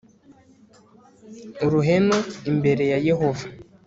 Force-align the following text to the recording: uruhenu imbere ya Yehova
uruhenu 1.65 2.17
imbere 2.51 2.83
ya 2.91 2.97
Yehova 3.07 3.45